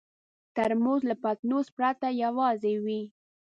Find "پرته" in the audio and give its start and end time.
1.77-2.07